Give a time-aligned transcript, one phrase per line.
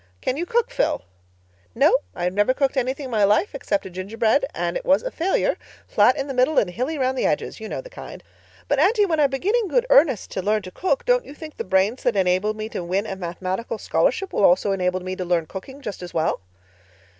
[0.19, 1.03] Can you cook, Phil?"
[1.75, 5.11] "No, I never cooked anything in my life except a gingerbread and it was a
[5.11, 7.59] failure—flat in the middle and hilly round the edges.
[7.59, 8.23] You know the kind.
[8.67, 11.57] But, Aunty, when I begin in good earnest to learn to cook don't you think
[11.57, 15.23] the brains that enable me to win a mathematical scholarship will also enable me to
[15.23, 16.39] learn cooking just as well?"